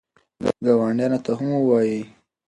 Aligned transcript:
ګاونډیانو 0.65 1.19
ته 1.25 1.31
هم 1.37 1.49
ووایئ. 1.55 2.01